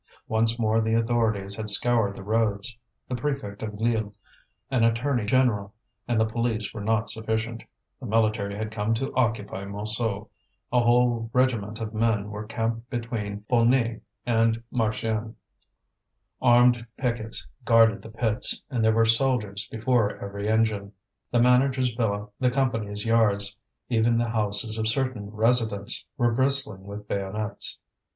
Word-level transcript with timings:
Once 0.27 0.57
more 0.57 0.81
the 0.81 0.95
authorities 0.95 1.53
had 1.55 1.69
scoured 1.69 2.15
the 2.15 2.23
roads; 2.23 2.75
the 3.07 3.13
prefect 3.13 3.61
of 3.61 3.75
Lille, 3.75 4.15
an 4.71 4.83
attorney, 4.83 5.21
a 5.25 5.27
general, 5.27 5.75
and 6.07 6.19
the 6.19 6.25
police 6.25 6.73
were 6.73 6.81
not 6.83 7.11
sufficient, 7.11 7.61
the 7.99 8.07
military 8.07 8.55
had 8.57 8.71
come 8.71 8.95
to 8.95 9.13
occupy 9.13 9.63
Montsou; 9.63 10.27
a 10.73 10.79
whole 10.79 11.29
regiment 11.33 11.77
of 11.79 11.93
men 11.93 12.31
were 12.31 12.47
camped 12.47 12.89
between 12.89 13.45
Beaugnies 13.47 14.01
and 14.25 14.63
Marchiennes. 14.73 15.35
Armed 16.41 16.87
pickets 16.97 17.45
guarded 17.63 18.01
the 18.01 18.09
pits, 18.09 18.63
and 18.71 18.83
there 18.83 18.93
were 18.93 19.05
soldiers 19.05 19.67
before 19.67 20.17
every 20.19 20.49
engine. 20.49 20.93
The 21.29 21.41
manager's 21.43 21.91
villa, 21.91 22.29
the 22.39 22.49
Company's 22.49 23.05
Yards, 23.05 23.55
even 23.87 24.17
the 24.17 24.29
houses 24.31 24.79
of 24.79 24.87
certain 24.87 25.29
residents, 25.29 26.07
were 26.17 26.31
bristling 26.33 26.85
with 26.85 27.07
bayonets. 27.07 27.77